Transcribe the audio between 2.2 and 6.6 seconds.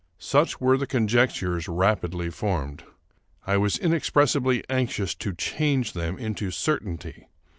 formed. I was inexpressibly anxious to change them into